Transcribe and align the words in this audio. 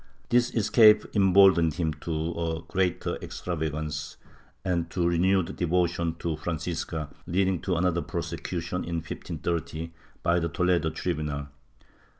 This 0.29 0.49
escape 0.55 1.05
embold 1.13 1.59
ened 1.59 1.75
him 1.75 1.93
to 1.93 2.65
greater 2.67 3.17
extravagance 3.21 4.17
and 4.65 4.89
to 4.89 5.07
renewed 5.07 5.55
devotion 5.55 6.15
to 6.17 6.37
Francisca, 6.37 7.11
leading 7.27 7.61
to 7.61 7.75
another 7.75 8.01
prosecution, 8.01 8.77
in 8.83 8.95
1530, 8.95 9.93
by 10.23 10.39
the 10.39 10.49
Toledo 10.49 10.89
tribunal. 10.89 11.49